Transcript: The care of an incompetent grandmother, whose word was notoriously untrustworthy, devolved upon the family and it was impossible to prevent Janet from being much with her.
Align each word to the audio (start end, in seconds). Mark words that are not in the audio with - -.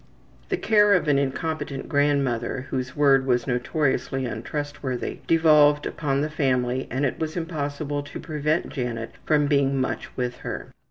The 0.49 0.57
care 0.57 0.93
of 0.95 1.07
an 1.07 1.19
incompetent 1.19 1.87
grandmother, 1.87 2.65
whose 2.71 2.95
word 2.95 3.27
was 3.27 3.45
notoriously 3.45 4.25
untrustworthy, 4.25 5.19
devolved 5.27 5.85
upon 5.85 6.21
the 6.21 6.29
family 6.31 6.87
and 6.89 7.05
it 7.05 7.19
was 7.19 7.37
impossible 7.37 8.01
to 8.01 8.19
prevent 8.19 8.69
Janet 8.69 9.11
from 9.27 9.45
being 9.45 9.79
much 9.79 10.09
with 10.17 10.37
her. 10.37 10.71